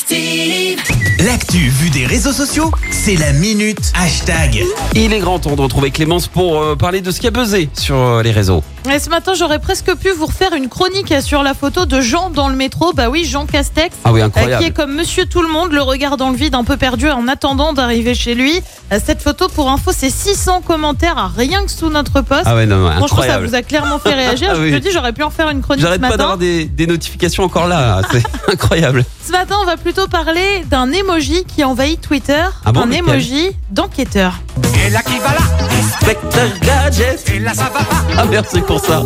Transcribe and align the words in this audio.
Active. 0.00 0.78
L'actu 1.24 1.56
vue 1.70 1.88
des 1.88 2.04
réseaux 2.04 2.32
sociaux, 2.32 2.70
c'est 2.90 3.16
la 3.16 3.32
minute 3.32 3.78
hashtag. 3.98 4.62
Il 4.94 5.14
est 5.14 5.20
grand 5.20 5.38
temps 5.38 5.56
de 5.56 5.62
retrouver 5.62 5.90
Clémence 5.90 6.26
pour 6.28 6.60
euh, 6.60 6.76
parler 6.76 7.00
de 7.00 7.10
ce 7.10 7.18
qui 7.18 7.26
a 7.26 7.30
buzzé 7.30 7.70
sur 7.72 7.96
euh, 7.96 8.22
les 8.22 8.30
réseaux. 8.30 8.62
Et 8.92 8.98
ce 8.98 9.08
matin, 9.08 9.32
j'aurais 9.34 9.58
presque 9.58 9.94
pu 9.96 10.10
vous 10.10 10.26
refaire 10.26 10.52
une 10.52 10.68
chronique 10.68 11.14
sur 11.22 11.42
la 11.42 11.54
photo 11.54 11.86
de 11.86 12.02
Jean 12.02 12.28
dans 12.28 12.48
le 12.50 12.54
métro. 12.56 12.92
Bah 12.92 13.08
oui, 13.08 13.24
Jean 13.24 13.46
Castex. 13.46 13.96
Ah 14.04 14.12
oui, 14.12 14.20
euh, 14.20 14.26
incroyable. 14.26 14.62
qui 14.62 14.68
est 14.68 14.72
comme 14.72 14.94
Monsieur 14.94 15.24
Tout 15.24 15.40
le 15.40 15.48
Monde, 15.48 15.72
le 15.72 15.80
regard 15.80 16.18
dans 16.18 16.28
le 16.28 16.36
vide, 16.36 16.54
un 16.54 16.62
peu 16.64 16.76
perdu 16.76 17.08
en 17.08 17.26
attendant 17.26 17.72
d'arriver 17.72 18.14
chez 18.14 18.34
lui. 18.34 18.60
Euh, 18.92 19.00
Cette 19.04 19.22
photo, 19.22 19.48
pour 19.48 19.70
info, 19.70 19.92
c'est 19.96 20.10
600 20.10 20.60
commentaires 20.60 21.16
à 21.16 21.28
rien 21.34 21.64
que 21.64 21.70
sous 21.70 21.88
notre 21.88 22.20
post. 22.20 22.42
Ah 22.44 22.54
ouais, 22.54 22.66
non, 22.66 22.76
non, 22.76 22.90
Franchement, 22.90 23.06
ça 23.08 23.14
incroyable. 23.22 23.46
vous 23.46 23.54
a 23.54 23.62
clairement 23.62 23.98
fait 23.98 24.12
réagir. 24.14 24.50
Ah 24.54 24.58
oui. 24.60 24.68
Je 24.68 24.74
me 24.74 24.80
dis, 24.80 24.90
j'aurais 24.92 25.14
pu 25.14 25.22
en 25.22 25.30
faire 25.30 25.48
une 25.48 25.62
chronique 25.62 25.82
J'arrête 25.82 26.02
pas 26.02 26.16
d'avoir 26.18 26.36
des, 26.36 26.66
des 26.66 26.86
notifications 26.86 27.42
encore 27.44 27.66
là, 27.66 28.02
c'est 28.12 28.22
incroyable. 28.52 29.04
Ce 29.26 29.32
matin, 29.32 29.56
on 29.60 29.64
va 29.66 29.76
plutôt 29.86 30.08
parler 30.08 30.64
d'un 30.68 30.90
emoji 30.90 31.44
qui 31.44 31.62
envahit 31.62 32.00
Twitter. 32.00 32.42
Ah 32.64 32.72
bon, 32.72 32.80
un 32.80 32.86
lequel 32.86 33.04
emoji 33.04 33.50
d'enquêteur. 33.70 34.40
Et 34.84 34.90
là 34.90 35.00
qui 35.00 35.16
va 35.18 35.28
là, 35.28 35.38
Spectre 36.00 36.60
Gadget. 36.60 37.30
et 37.32 37.38
là 37.38 37.54
ça 37.54 37.70
va 37.72 37.84
pas. 37.84 38.04
Ah 38.18 38.24
merci 38.28 38.60
pour 38.62 38.84
ça. 38.84 39.04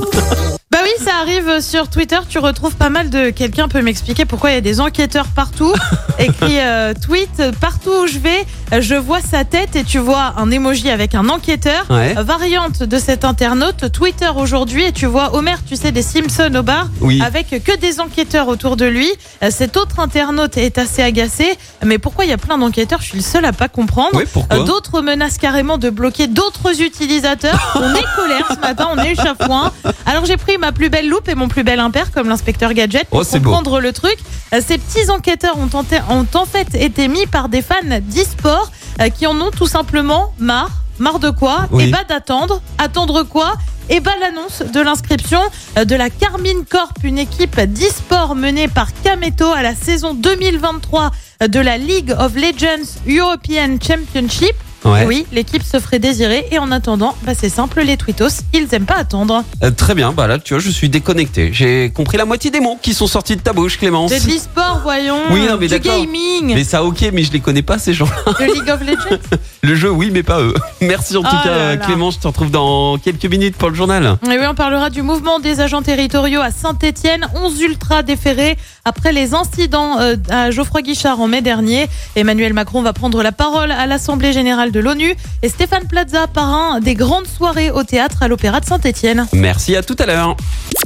Bah 0.72 0.78
oui, 0.84 1.04
ça 1.04 1.10
arrive 1.20 1.60
sur 1.60 1.88
Twitter. 1.90 2.18
Tu 2.28 2.38
retrouves 2.38 2.76
pas 2.76 2.90
mal 2.90 3.10
de. 3.10 3.30
Quelqu'un 3.30 3.66
peut 3.66 3.82
m'expliquer 3.82 4.24
pourquoi 4.24 4.50
il 4.50 4.54
y 4.54 4.58
a 4.58 4.60
des 4.60 4.80
enquêteurs 4.80 5.26
partout. 5.26 5.72
Écrit 6.20 6.60
euh, 6.60 6.94
tweet 6.94 7.42
partout 7.60 7.90
où 8.04 8.06
je 8.06 8.20
vais, 8.20 8.46
euh, 8.72 8.80
je 8.80 8.94
vois 8.94 9.18
sa 9.20 9.42
tête 9.44 9.74
et 9.74 9.82
tu 9.82 9.98
vois 9.98 10.34
un 10.36 10.48
emoji 10.48 10.88
avec 10.88 11.16
un 11.16 11.28
enquêteur. 11.28 11.86
Ouais. 11.90 12.14
Euh, 12.16 12.22
Variante 12.22 12.84
de 12.84 12.98
cet 13.00 13.24
internaute 13.24 13.90
Twitter 13.90 14.28
aujourd'hui 14.36 14.84
et 14.84 14.92
tu 14.92 15.06
vois 15.06 15.34
Homer, 15.34 15.56
tu 15.66 15.74
sais 15.74 15.90
des 15.90 16.02
Simpsons 16.02 16.54
au 16.54 16.62
bar 16.62 16.86
Oui. 17.00 17.20
avec 17.20 17.48
que 17.64 17.76
des 17.76 17.98
enquêteurs 17.98 18.46
autour 18.46 18.76
de 18.76 18.84
lui. 18.84 19.10
Euh, 19.42 19.48
Cet 19.50 19.76
autre 19.76 19.98
internaute 19.98 20.56
est 20.56 20.78
assez 20.78 21.02
agacé. 21.02 21.58
Mais 21.84 21.98
pourquoi 21.98 22.26
il 22.26 22.30
y 22.30 22.34
a 22.34 22.38
plein 22.38 22.58
d'enquêteurs? 22.58 23.00
Je 23.00 23.06
suis 23.06 23.18
le 23.18 23.24
seul 23.24 23.44
à 23.44 23.52
pas 23.52 23.66
comprendre. 23.68 24.10
Oui, 24.14 24.22
Euh, 24.52 24.62
D'autres 24.62 25.00
menacent 25.00 25.38
carrément 25.38 25.78
de 25.78 25.90
bloquer 25.90 26.28
d'autres 26.28 26.80
utilisateurs. 26.80 27.72
On 27.74 27.92
est 27.92 28.04
colère 28.14 28.46
ce 28.54 28.60
matin, 28.60 28.88
on 28.94 28.98
est 29.02 29.16
chafouin. 29.16 29.72
Alors 30.06 30.26
j'ai 30.26 30.36
pris 30.36 30.58
ma 30.60 30.72
plus 30.72 30.88
belle 30.90 31.08
loupe 31.08 31.28
et 31.28 31.34
mon 31.34 31.48
plus 31.48 31.64
bel 31.64 31.80
impair 31.80 32.12
comme 32.12 32.28
l'inspecteur 32.28 32.72
Gadget 32.74 33.08
pour 33.08 33.20
Oh, 33.20 33.24
c'est 33.24 33.40
beau. 33.40 33.50
comprendre 33.50 33.80
le 33.80 33.92
truc. 33.92 34.16
Euh, 34.54 34.60
Ces 34.64 34.78
petits 34.78 35.10
enquêteurs 35.10 35.58
ont, 35.58 35.66
tenté, 35.68 35.98
ont 36.08 36.26
en 36.34 36.44
fait 36.44 36.74
été 36.74 37.08
mis 37.08 37.26
par 37.26 37.48
des 37.48 37.62
fans 37.62 37.74
d'e-sport 38.00 38.70
euh, 39.00 39.08
qui 39.08 39.26
en 39.26 39.40
ont 39.40 39.50
tout 39.50 39.66
simplement 39.66 40.32
marre. 40.38 40.70
Marre 40.98 41.18
de 41.18 41.30
quoi 41.30 41.66
Oui. 41.72 41.84
Et 41.84 41.90
bah 41.90 42.04
d'attendre. 42.08 42.60
Attendre 42.78 43.22
quoi 43.24 43.54
et 43.92 43.98
bah 43.98 44.12
l'annonce 44.20 44.62
de 44.72 44.80
l'inscription 44.80 45.40
euh, 45.76 45.84
de 45.84 45.96
la 45.96 46.10
Carmine 46.10 46.64
Corp, 46.64 46.92
une 47.02 47.18
équipe 47.18 47.58
d'e-sport 47.60 48.36
menée 48.36 48.68
par 48.68 48.88
Kameto 49.02 49.46
à 49.50 49.62
la 49.62 49.74
saison 49.74 50.14
2023 50.14 51.10
de 51.48 51.58
la 51.58 51.76
League 51.76 52.14
of 52.16 52.36
Legends 52.36 52.86
European 53.08 53.78
Championship. 53.84 54.54
Ouais. 54.84 55.04
Oui, 55.06 55.26
l'équipe 55.32 55.62
se 55.62 55.78
ferait 55.78 55.98
désirer 55.98 56.46
et 56.50 56.58
en 56.58 56.70
attendant, 56.72 57.14
bah 57.24 57.32
c'est 57.38 57.50
simple, 57.50 57.82
les 57.82 57.96
tweetos, 57.98 58.28
ils 58.54 58.66
aiment 58.72 58.86
pas 58.86 58.96
attendre. 58.96 59.44
Euh, 59.62 59.70
très 59.70 59.94
bien, 59.94 60.12
bah 60.12 60.26
là 60.26 60.38
tu 60.38 60.54
vois, 60.54 60.62
je 60.62 60.70
suis 60.70 60.88
déconnecté. 60.88 61.50
J'ai 61.52 61.90
compris 61.90 62.16
la 62.16 62.24
moitié 62.24 62.50
des 62.50 62.60
mots 62.60 62.78
qui 62.80 62.94
sont 62.94 63.06
sortis 63.06 63.36
de 63.36 63.42
ta 63.42 63.52
bouche, 63.52 63.78
Clémence. 63.78 64.10
C'est 64.10 64.24
de 64.26 64.32
l'e-sport, 64.32 64.80
voyons. 64.82 65.20
Oui, 65.30 65.46
non, 65.46 65.58
mais 65.60 65.68
du 65.68 65.78
gaming, 65.80 66.54
Mais 66.54 66.64
ça 66.64 66.82
ok, 66.82 67.10
mais 67.12 67.22
je 67.22 67.32
les 67.32 67.40
connais 67.40 67.62
pas 67.62 67.78
ces 67.78 67.92
gens. 67.92 68.08
de 68.26 68.44
League 68.44 68.70
of 68.70 68.80
Legends. 68.86 69.18
Le 69.62 69.74
jeu 69.74 69.90
oui, 69.90 70.10
mais 70.10 70.22
pas 70.22 70.40
eux. 70.40 70.54
Merci 70.80 71.16
en 71.16 71.22
tout 71.22 71.28
Oh 71.30 71.44
cas 71.44 71.50
là 71.50 71.68
là. 71.70 71.76
Clémence, 71.76 72.14
je 72.14 72.20
te 72.20 72.26
retrouve 72.26 72.50
dans 72.50 72.96
quelques 72.98 73.26
minutes 73.26 73.56
pour 73.56 73.68
le 73.68 73.74
journal. 73.74 74.16
Et 74.26 74.38
oui, 74.38 74.44
on 74.48 74.54
parlera 74.54 74.88
du 74.90 75.02
mouvement 75.02 75.38
des 75.38 75.60
agents 75.60 75.82
territoriaux 75.82 76.40
à 76.40 76.50
Saint-Etienne. 76.50 77.26
11 77.34 77.60
ultras 77.60 78.02
déférés 78.02 78.56
après 78.84 79.12
les 79.12 79.34
incidents 79.34 79.98
euh, 80.00 80.16
à 80.30 80.50
Geoffroy 80.50 80.80
Guichard 80.82 81.20
en 81.20 81.28
mai 81.28 81.42
dernier. 81.42 81.88
Emmanuel 82.16 82.54
Macron 82.54 82.80
va 82.82 82.92
prendre 82.94 83.22
la 83.22 83.32
parole 83.32 83.70
à 83.70 83.86
l'Assemblée 83.86 84.32
générale 84.32 84.72
de 84.72 84.80
l'ONU. 84.80 85.14
Et 85.42 85.48
Stéphane 85.48 85.86
Plaza, 85.86 86.26
parrain 86.26 86.80
des 86.80 86.94
grandes 86.94 87.26
soirées 87.26 87.70
au 87.70 87.82
théâtre 87.82 88.22
à 88.22 88.28
l'Opéra 88.28 88.60
de 88.60 88.66
Saint-Etienne. 88.66 89.26
Merci 89.34 89.76
à 89.76 89.82
tout 89.82 89.96
à 89.98 90.06
l'heure. 90.06 90.36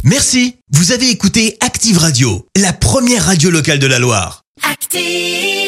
Merci, 0.03 0.57
vous 0.73 0.91
avez 0.93 1.11
écouté 1.11 1.57
Active 1.61 1.99
Radio, 1.99 2.45
la 2.61 2.73
première 2.73 3.25
radio 3.27 3.51
locale 3.51 3.79
de 3.79 3.87
la 3.87 3.99
Loire. 3.99 4.43
Active. 4.69 5.64